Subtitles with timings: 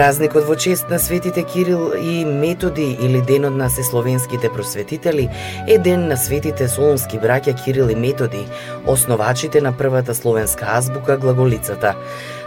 [0.00, 5.28] Празникот во чест на светите Кирил и Методи или Денот на сесловенските просветители
[5.68, 8.46] е ден на светите солунски браќа Кирил и Методи,
[8.86, 11.94] основачите на првата словенска азбука глаголицата.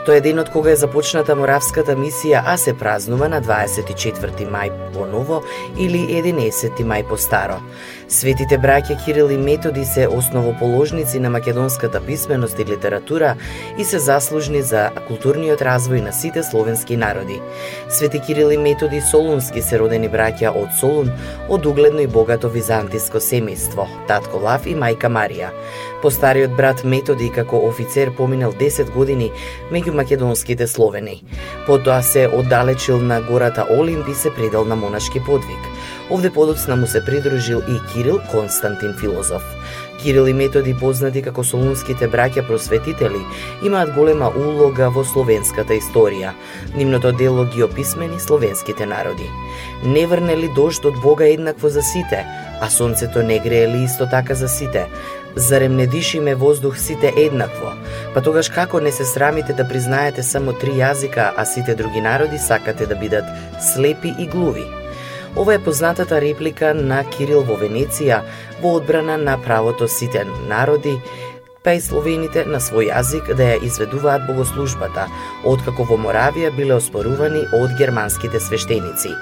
[0.05, 5.05] Тоа е денот кога е започната моравската мисија, а се празнува на 24 мај по
[5.07, 5.39] ново
[5.79, 7.61] или 11 мај по старо.
[8.11, 13.35] Светите браќа Кирил и Методи се основоположници на македонската писменост и литература
[13.77, 17.39] и се заслужни за културниот развој на сите словенски народи.
[17.89, 21.15] Свети Кирил и Методи Солунски се родени браќа од Солун,
[21.49, 25.55] од угледно и богато византиско семејство, татко Лав и мајка Марија.
[26.03, 29.31] Постариот брат Методи како офицер поминал 10 години
[29.71, 31.23] меѓу македонските словени.
[31.65, 35.59] Потоа се оддалечил на гората Олимп и се предал на монашки подвиг.
[36.11, 39.43] Овде подоцна му се придружил и Кирил Константин филозоф.
[40.03, 43.21] Кирил и Методи, познати како солунските браќа просветители,
[43.63, 46.33] имаат голема улога во словенската историја.
[46.75, 49.29] Нивното дело ги описмени словенските народи.
[49.85, 52.25] Не врне ли дожд од Бога еднакво за сите,
[52.61, 54.85] а сонцето не грее ли исто така за сите?
[55.35, 57.73] Зарем не дишиме воздух сите еднакво?
[58.13, 62.37] Па тогаш како не се срамите да признаете само три јазика, а сите други народи
[62.37, 63.25] сакате да бидат
[63.73, 64.65] слепи и глуви?
[65.35, 68.21] Ова е познатата реплика на Кирил во Венеција
[68.61, 70.93] во одбрана на правото сите народи
[71.63, 75.07] па и словените на свој јазик да ја изведуваат богослужбата,
[75.47, 79.13] откако во Моравија биле оспорувани од германските свештеници.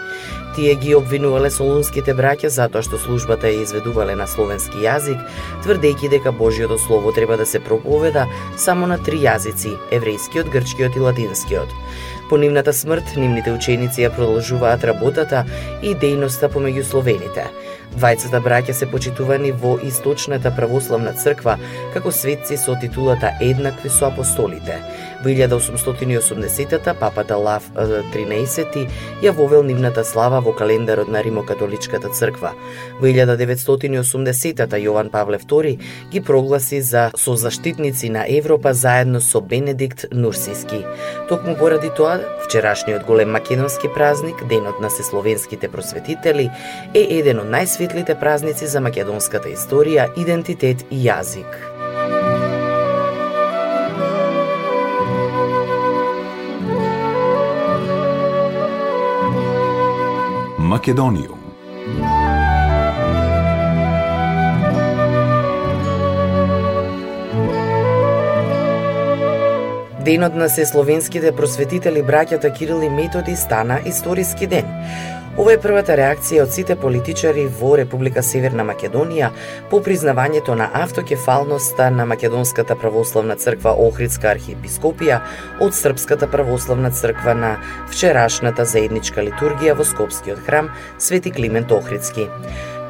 [0.56, 5.22] Тие ги обвинувале солунските браќа затоа што службата ја изведувале на словенски јазик,
[5.63, 8.25] тврдејќи дека Божјото слово треба да се проповеда
[8.58, 11.69] само на три јазици– еврејскиот, грчкиот и латинскиот.
[12.29, 15.46] По нивната смрт, нивните ученици ја продолжуваат работата
[15.84, 17.47] и дејноста помеѓу словените.
[17.91, 21.57] Двајцата браќа се почитувани во Источната православна црква
[21.94, 24.78] како светци со титулата еднакви со апостолите.
[25.24, 28.90] Во 1880-та папата Лав 13
[29.22, 32.54] ја вовел нивната слава во календарот на Римокатоличката црква.
[33.00, 35.78] Во 1980-та Јован Павле II
[36.12, 40.86] ги прогласи за созаштитници на Европа заедно со Бенедикт Нурсиски.
[41.30, 46.50] Токму поради тоа, вчерашниот голем македонски празник, Денот на сесловенските просветители,
[46.94, 51.71] е еден од најсветлите празници за македонската историја, идентитет и јазик.
[60.72, 61.40] Македониум.
[70.06, 74.66] Денот на се словенските просветители браќата Кирил и Методи стана историски ден.
[75.40, 79.30] Ова е првата реакција од сите политичари во Република Северна Македонија
[79.72, 85.22] по признавањето на автокефалноста на Македонската православна црква Охридска архиепископија
[85.64, 87.53] од Српската православна црква на
[87.88, 90.68] вчерашната заедничка литургија во Скопскиот храм
[91.00, 92.28] Свети Климент Охридски.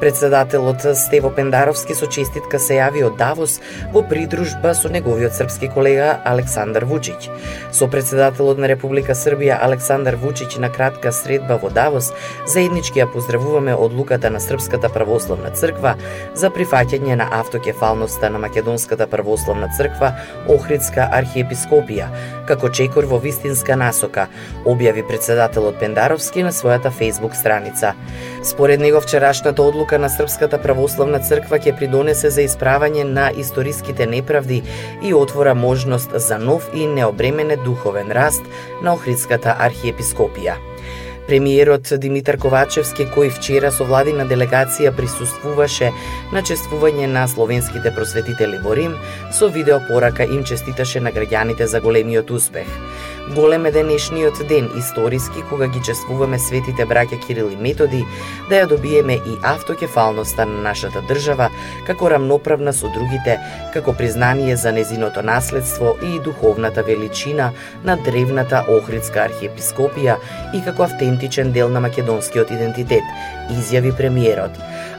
[0.02, 3.60] Председателот Стево Пендаровски со честитка се јави од Давос
[3.92, 7.28] во придружба со неговиот српски колега Александар Вучиќ.
[7.70, 12.10] Со председателот на Република Србија Александар Вучиќ на кратка средба во Давос
[12.50, 15.94] заеднички ја поздравуваме одлуката на Српската православна црква
[16.34, 20.16] за прифаќање на автокефалноста на Македонската православна црква
[20.50, 22.10] Охридска архиепископија
[22.46, 24.26] како чекор во вистинска насока,
[24.66, 27.94] објави председателот Пендаровски на својата Facebook страница.
[28.44, 34.06] Според него вчерашната одлука одлука на Српската православна црква ќе придонесе за исправање на историските
[34.06, 34.62] неправди
[35.04, 38.42] и отвора можност за нов и необременет духовен раст
[38.82, 40.56] на Охридската архиепископија.
[41.26, 45.92] Премиерот Димитар Ковачевски, кој вчера со владина делегација присуствуваше
[46.32, 48.96] на чествување на словенските просветители во Рим,
[49.30, 52.66] со видеопорака им честиташе на граѓаните за големиот успех.
[53.34, 58.02] Голем е денешниот ден, историски, кога ги чествуваме светите браќа Кирил и Методи,
[58.50, 61.48] да ја добиеме и автокефалноста на нашата држава,
[61.86, 63.38] како рамноправна со другите,
[63.72, 67.52] како признание за незиното наследство и духовната величина
[67.84, 70.18] на древната Охридска архиепископија
[70.52, 73.16] и како автентичен дел на македонскиот идентитет,
[73.58, 74.50] изјави премиерот.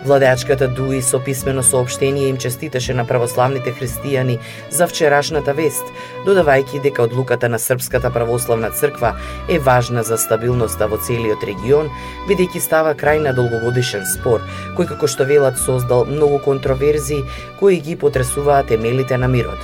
[0.06, 4.40] Владеачката Дуи со писмено сообштение им честиташе на православните христијани
[4.70, 5.84] за вчерашната вест,
[6.26, 9.16] додавајќи дека одлуката на Српската православна црква
[9.50, 11.90] е важна за стабилноста во целиот регион,
[12.28, 14.44] бидејќи става крај на долгогодишен спор,
[14.78, 17.24] кој како што велат создал многу контроверзии
[17.60, 19.60] кои ги потресуваат темелите на мирот.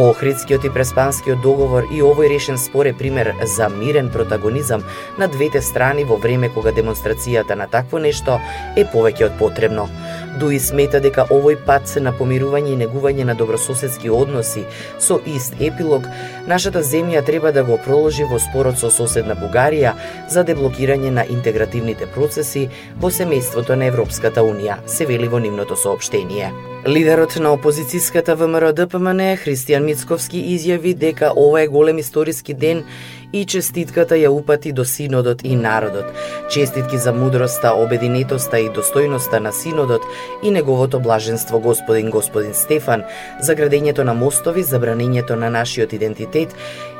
[0.00, 4.80] По Охридскиот и Преспанскиот договор и овој решен спор е пример за мирен протагонизам
[5.20, 8.38] на двете страни во време кога демонстрацијата на такво нешто
[8.80, 9.90] е повеќе од потребно.
[10.40, 14.62] Дуи смета дека овој пат се на помирување и негување на добрососедски односи
[15.06, 16.06] со ист епилог,
[16.48, 19.92] нашата земја треба да го проложи во спорот со соседна Бугарија
[20.32, 26.52] за деблокирање на интегративните процеси во семејството на Европската Унија, се вели во нивното сообштение.
[26.88, 32.86] Лидерот на опозицијската ВМРО ДПМН, Христијан Мицковски, изјави дека ова е голем историски ден
[33.32, 36.04] и честитката ја упати до синодот и народот.
[36.50, 40.02] Честитки за мудроста, обединетоста и достојноста на синодот
[40.42, 43.04] и неговото блаженство господин господин Стефан,
[43.40, 46.54] за градењето на мостови, за бранењето на нашиот идентитет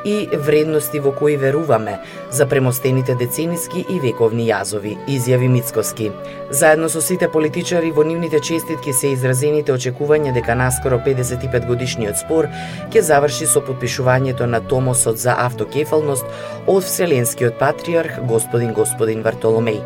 [0.05, 1.99] и вредности во кои веруваме,
[2.31, 6.11] за премостените децениски и вековни јазови, изјави Мицкоски.
[6.51, 12.49] Заедно со сите политичари во нивните честитки се изразените очекувања дека наскоро 55 годишниот спор
[12.91, 16.25] ќе заврши со подпишувањето на томосот за автокефалност
[16.67, 19.81] од Вселенскиот патриарх господин господин Вартоломеј.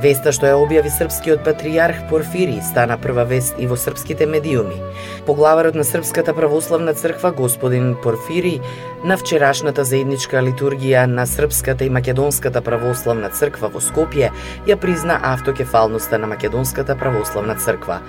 [0.00, 4.78] Веста што ја објави српскиот патријарх Порфири стана прва вест и во српските медиуми.
[5.26, 8.60] Поглаварот на Српската православна црква господин Порфири
[9.04, 14.32] на вчерашната заедничка литургија на Српската и Македонската православна црква во Скопје
[14.66, 18.00] ја призна автокефалноста на Македонската православна црква.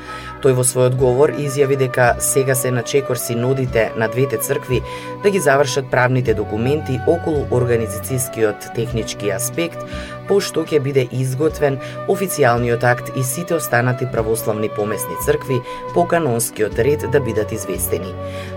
[0.41, 4.81] Тој во својот говор изјави дека сега се на чекор синодите на двете цркви
[5.24, 9.83] да ги завршат правните документи околу организацијскиот технички аспект,
[10.28, 15.60] пошто ќе биде изготвен официјалниот акт и сите останати православни помесни цркви
[15.94, 18.14] по канонскиот ред да бидат известени.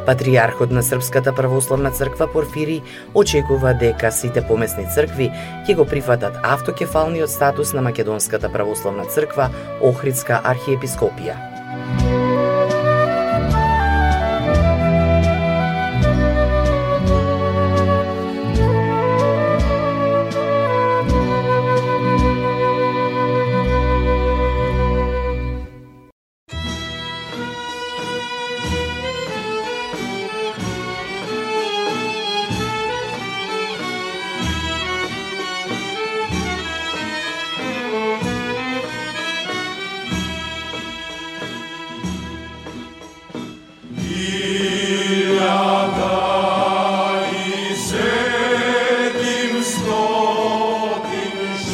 [0.06, 2.82] Патриархот на Српската православна црква Порфири
[3.14, 5.32] очекува дека сите помесни цркви
[5.66, 9.50] ќе го прифатат автокефалниот статус на Македонската православна црква
[9.82, 11.55] Охридска архиепископија.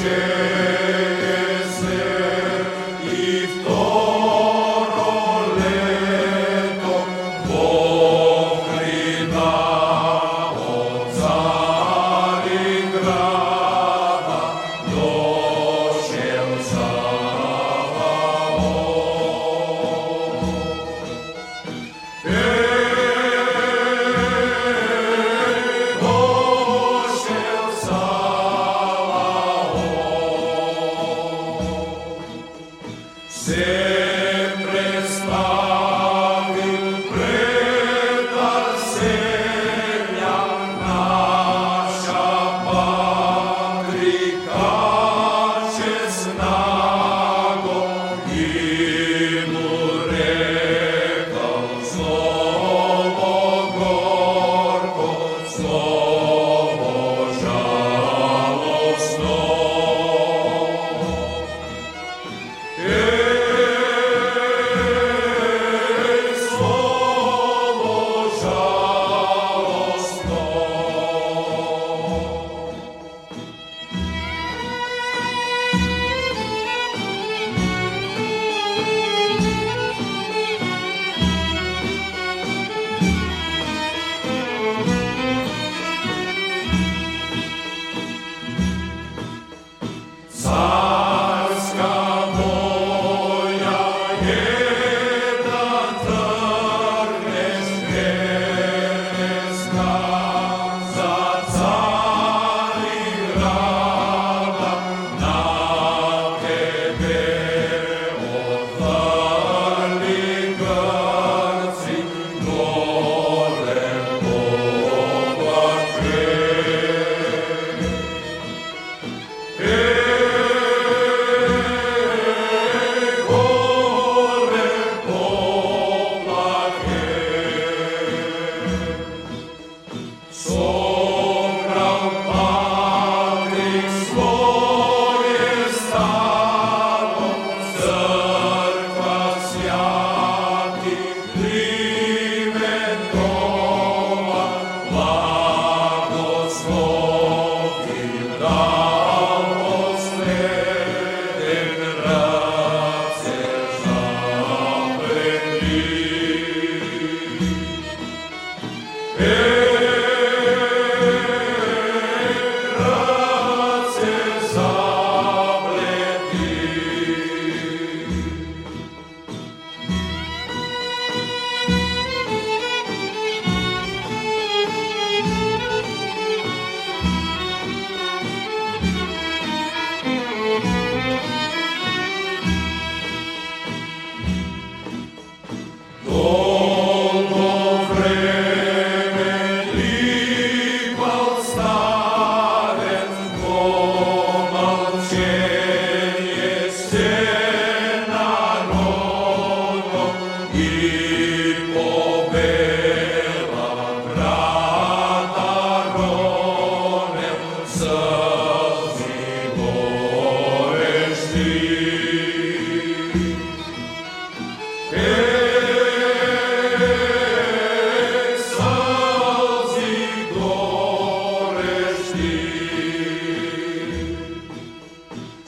[0.02, 0.51] Jesus.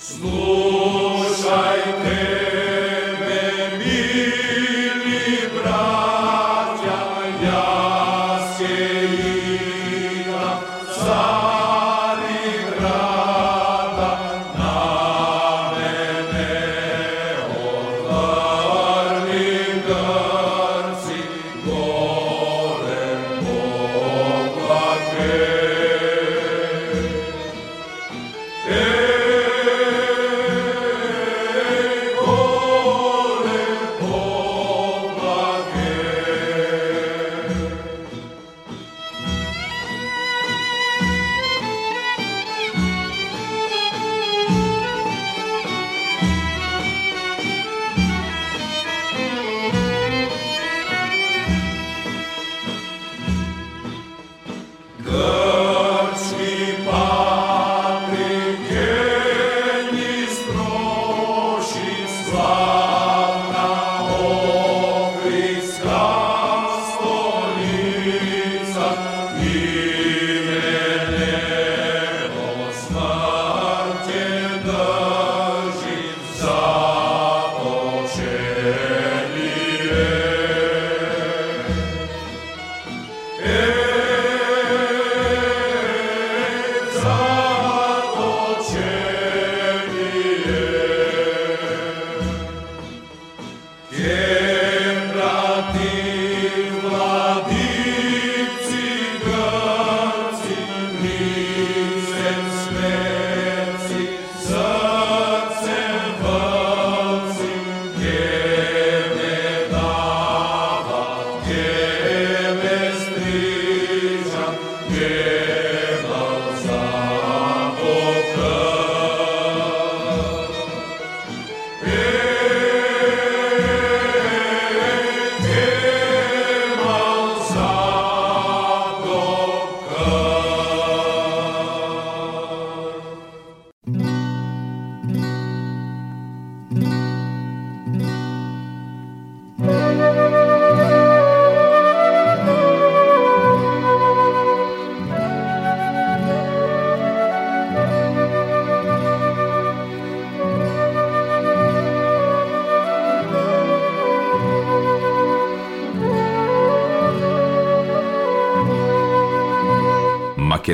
[0.05, 0.84] Slow.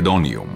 [0.01, 0.50] Македониум.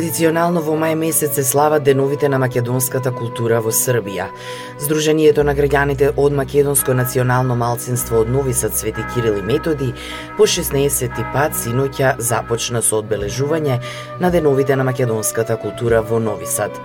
[0.00, 4.30] Традиционално во мај месец се слават деновите на македонската култура во Србија.
[4.80, 9.92] Сдруженијето на граѓаните од Македонско национално малцинство од Нови Сад Свети Кирил и Методи
[10.38, 13.76] по 16 пат синоќа започна со одбележување
[14.24, 16.80] на деновите на македонската култура во Нови Сад.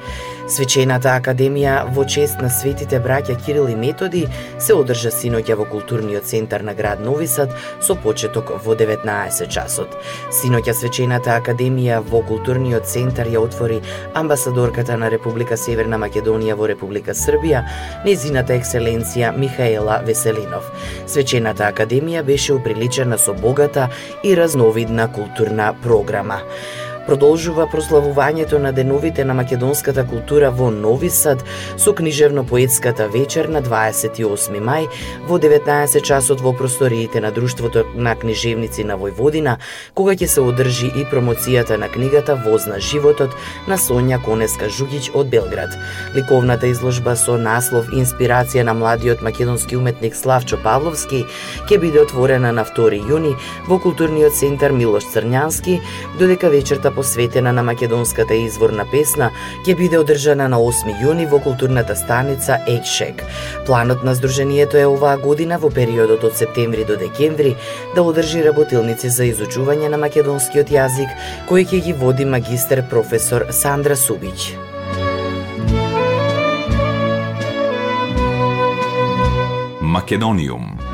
[0.45, 4.19] Свечената академија во чест на светите браќа Кирил и Методи
[4.61, 9.97] се одржа синоќа во културниот центар на град Нови Сад со почеток во 19 часот.
[10.29, 13.81] Синоќа свечената академија во културниот центар ја отвори
[14.13, 17.65] амбасадорката на Република Северна Македонија во Република Србија,
[18.05, 20.69] незината екселенција Михаела Веселинов.
[21.07, 23.89] Свечената академија беше уприличена со богата
[24.23, 26.43] и разновидна културна програма
[27.07, 31.43] продолжува прославувањето на деновите на македонската култура во Нови Сад
[31.77, 34.87] со книжевно-поетската вечер на 28 мај
[35.27, 39.57] во 19 часот во просториите на Друштвото на книжевници на Војводина,
[39.93, 43.35] кога ќе се одржи и промоцијата на книгата Возна животот
[43.67, 45.77] на Сонја Конеска Жугич од Белград.
[46.15, 51.25] Ликовната изложба со наслов Инспирација на младиот македонски уметник Славчо Павловски
[51.69, 53.35] ќе биде отворена на 2 јуни
[53.67, 55.79] во културниот центар Милош Црњански,
[56.19, 59.31] додека вечерта посветена на македонската изворна песна
[59.65, 63.23] ќе биде одржана на 8 јуни во културната станица Екшек.
[63.65, 67.55] Планот на Сдруженијето е оваа година во периодот од септември до декември
[67.95, 71.11] да одржи работилници за изучување на македонскиот јазик
[71.49, 74.55] кои ќе ги води магистер професор Сандра Субиќ.
[79.81, 80.84] Македониум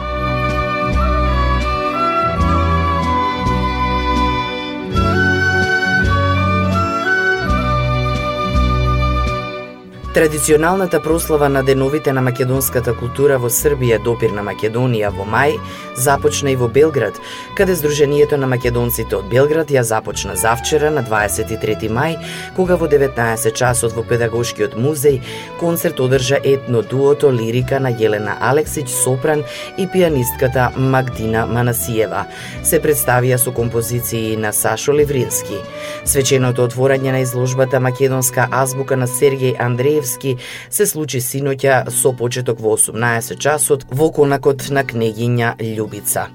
[10.14, 15.54] Традиционалната прослава на деновите на македонската култура во Србија допир на Македонија во мај
[15.96, 17.16] започна и во Белград,
[17.56, 22.18] каде Сдруженијето на македонците од Белград ја започна завчера на 23 мај,
[22.58, 25.22] кога во 19 часот во педагошкиот музеј
[25.62, 29.46] концерт одржа етно дуото лирика на Јелена Алексиќ, сопран
[29.78, 32.26] и пианистката Магдина Манасиева.
[32.64, 35.64] Се представија со композиции на Сашо Леврински.
[36.04, 40.38] Свеченото отворање на изложбата Македонска азбука на Сергеј Андреев Андреевски
[40.70, 46.26] се случи синоќа со почеток во 18 часот во конакот на кнегиња Љубица.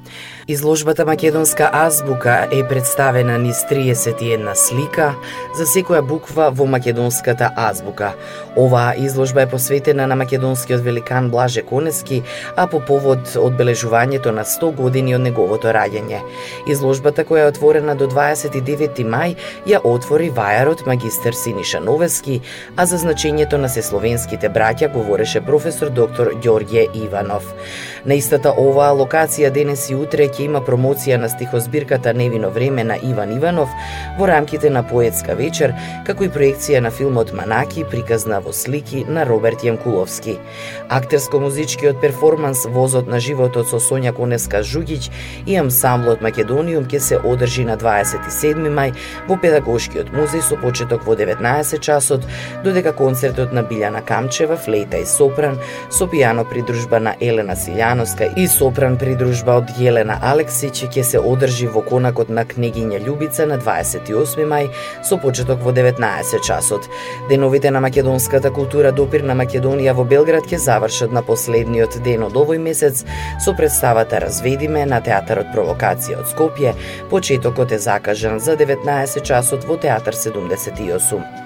[0.49, 5.15] Изложбата Македонска азбука е представена низ 31 слика
[5.59, 8.13] за секоја буква во македонската азбука.
[8.57, 12.23] Оваа изложба е посветена на македонскиот великан Блаже Конески,
[12.57, 16.23] а по повод одбележувањето на 100 години од неговото раѓање.
[16.71, 19.35] Изложбата која е отворена до 29 мај
[19.67, 22.41] ја отвори вајарот магистер Синиша Новески,
[22.77, 27.51] а за значењето на сесловенските браќа говореше професор доктор Ѓорѓе Иванов.
[28.05, 32.97] На истата оваа локација денес и утре ќе има промоција на стихозбирката Невино време на
[33.03, 33.73] Иван Иванов
[34.19, 35.73] во рамките на поетска вечер,
[36.07, 40.37] како и проекција на филмот Манаки, приказна во слики на Роберт Јанкуловски.
[40.89, 45.09] Актерско-музичкиот перформанс Возот на животот со Сонја Конеска Жугиќ
[45.47, 48.93] и ансамблот Македониум ќе се одржи на 27 мај
[49.29, 52.27] во Педагошкиот музеј со почеток во 19 часот,
[52.65, 55.59] додека концертот на Билјана Камчева, флейта и сопран,
[55.91, 61.69] со пијано придружба на Елена Силјановска и сопран придружба од Јелена Алексич ќе се одржи
[61.71, 64.67] во конакот на кнегиња Љубица на 28 мај
[65.07, 66.89] со почеток во 19 часот.
[67.31, 72.35] Деновите на македонската култура допир на Македонија во Белград ќе завршат на последниот ден од
[72.43, 73.05] овој месец
[73.39, 76.75] со представата Разведиме на театарот Провокација од Скопје.
[77.11, 81.46] Почетокот е закажан за 19 часот во театар 78.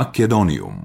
[0.00, 0.79] Македониум.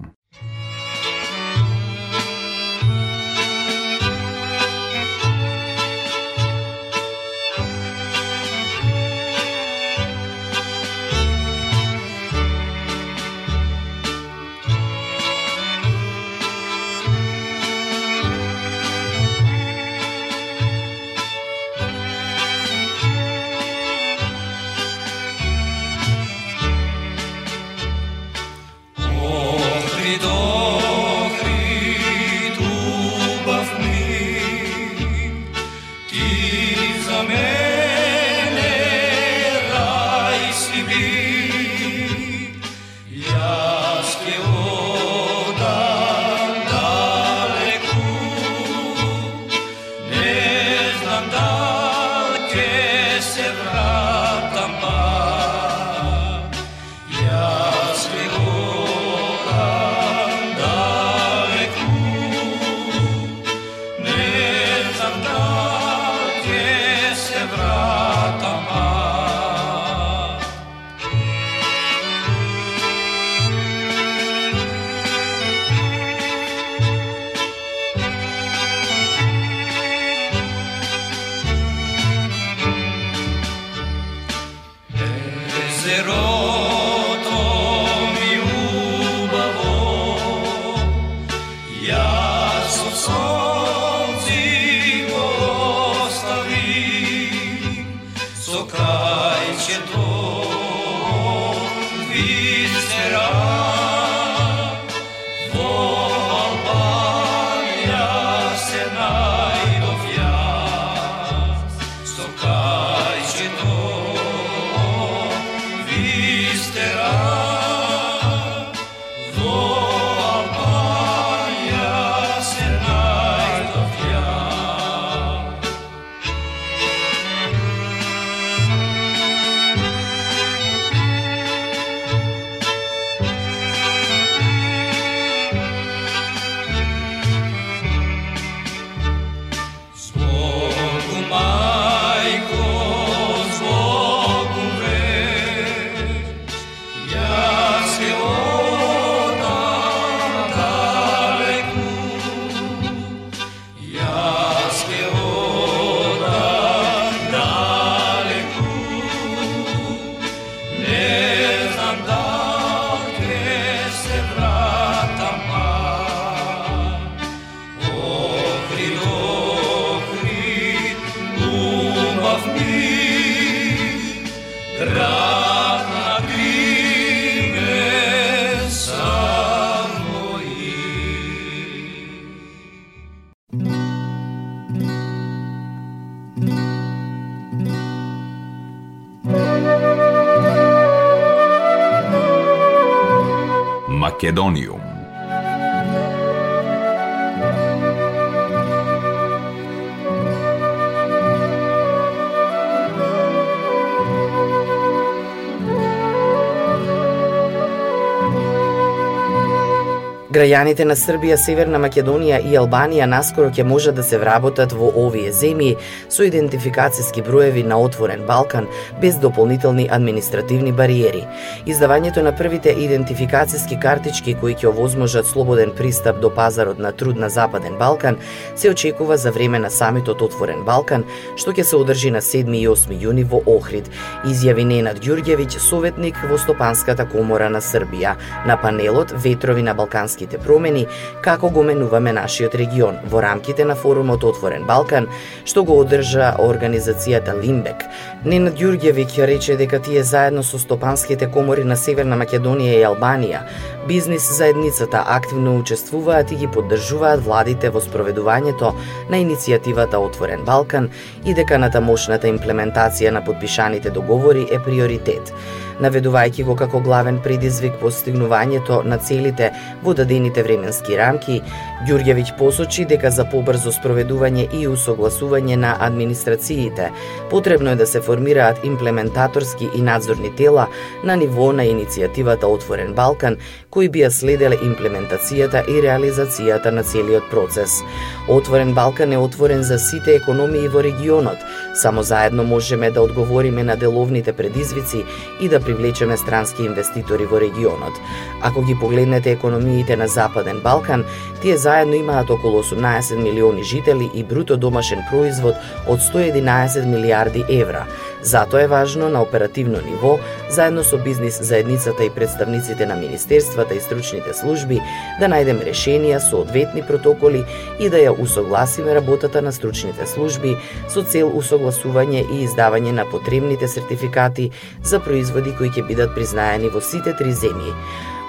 [210.35, 215.29] Граѓаните на Србија, Северна Македонија и Албанија наскоро ќе можат да се вработат во овие
[215.31, 215.77] земји
[216.11, 218.67] со идентификацијски броеви на отворен Балкан
[218.99, 221.21] без дополнителни административни бариери.
[221.65, 227.29] Издавањето на првите идентификацијски картички кои ќе овозможат слободен пристап до пазарот на труд на
[227.29, 228.19] Западен Балкан
[228.55, 231.07] се очекува за време на самитот Отворен Балкан,
[231.39, 233.87] што ќе се одржи на 7 и 8 јуни во Охрид,
[234.27, 240.37] изјави Ненад Ѓурѓевиќ, советник во Стопанската комора на Србија, на панелот Ветрови на Балкански климатските
[240.37, 240.87] промени,
[241.21, 245.07] како го менуваме нашиот регион во рамките на форумот Отворен Балкан,
[245.45, 247.85] што го одржа организацијата Лимбек.
[248.25, 253.43] Ненад Ѓурѓевиќ рече дека тие заедно со Стопанските комори на Северна Македонија и Албанија,
[253.87, 258.73] бизнис заедницата активно учествуваат и ги поддржуваат владите во спроведувањето
[259.09, 260.89] на иницијативата Отворен Балкан
[261.25, 265.33] и дека натамошната имплементација на подпишаните договори е приоритет
[265.81, 269.51] наведувајќи го како главен предизвик постигнувањето на целите
[269.83, 271.41] во дадените временски рамки,
[271.85, 276.91] Ѓурѓевиќ посочи дека за побрзо спроведување и усогласување на администрациите
[277.29, 280.67] потребно е да се формираат имплементаторски и надзорни тела
[281.03, 283.37] на ниво на иницијативата Отворен Балкан,
[283.69, 287.81] кои би ја следеле имплементацијата и реализацијата на целиот процес.
[288.29, 291.37] Отворен Балкан е отворен за сите економии во регионот.
[291.75, 295.03] Само заедно можеме да одговориме на деловните предизвици
[295.41, 297.93] и да привлечеме странски инвеститори во регионот.
[298.41, 301.05] Ако ги погледнете економиите на Западен Балкан,
[301.41, 305.55] тие заедно имаат околу 18 милиони жители и бруто домашен производ
[305.87, 307.85] од 111 милиарди евра.
[308.25, 313.79] Затоа е важно на оперативно ниво, заедно со бизнис заедницата и представниците на министерствата и
[313.79, 314.81] стручните служби,
[315.19, 317.43] да најдем решенија со одветни протоколи
[317.77, 320.55] и да ја усогласиме работата на стручните служби
[320.89, 324.49] со цел усогласување и издавање на потребните сертификати
[324.81, 327.77] за производи кои ќе бидат признаени во сите три земји.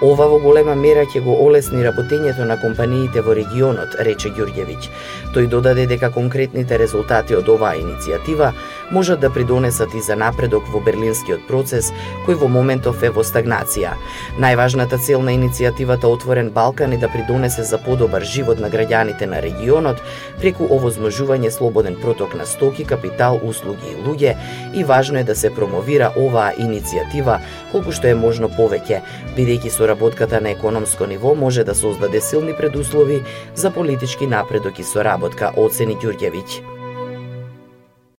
[0.02, 4.88] Ова во голема мера ќе го олесни работењето на компаниите во регионот, рече Ѓурѓевиќ.
[5.32, 8.50] Тој додаде дека конкретните резултати од оваа иницијатива
[8.92, 11.88] можат да придонесат и за напредок во берлинскиот процес,
[12.26, 13.94] кој во моментов е во стагнација.
[14.37, 19.40] Најважната цел на иницијативата Отворен Балкан е да придонесе за подобар живот на граѓаните на
[19.40, 20.04] регионот
[20.42, 24.37] преку овозможување слободен проток на стоки, капитал, услуги и луѓе
[24.74, 27.40] и важно е да се промовира оваа иницијатива
[27.72, 29.00] колку што е можно повеќе,
[29.37, 33.22] бидејќи со соработката на економско ниво може да создаде силни предуслови
[33.55, 36.62] за политички напредок и соработка, оцени Ѓурѓевиќ.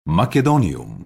[0.05, 1.05] Македониум